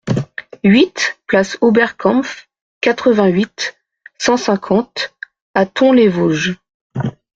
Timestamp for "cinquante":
4.35-5.15